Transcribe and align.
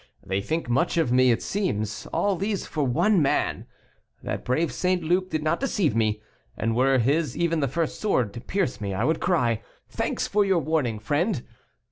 They 0.25 0.41
think 0.41 0.67
much 0.67 0.97
of 0.97 1.11
me, 1.11 1.29
it 1.29 1.43
seems; 1.43 2.07
all 2.07 2.35
these 2.35 2.65
for 2.65 2.83
one 2.83 3.21
man. 3.21 3.67
That 4.23 4.43
brave 4.43 4.73
St. 4.73 5.03
Luc 5.03 5.29
did 5.29 5.43
not 5.43 5.59
deceive 5.59 5.95
me; 5.95 6.23
and 6.57 6.75
were 6.75 6.97
his 6.97 7.37
even 7.37 7.59
the 7.59 7.67
first 7.67 8.01
sword 8.01 8.33
to 8.33 8.41
pierce 8.41 8.81
me 8.81 8.95
I 8.95 9.03
would 9.03 9.19
cry, 9.19 9.61
'Thanks 9.89 10.27
for 10.27 10.43
your 10.43 10.57
warning, 10.57 10.97
friend. 10.97 11.43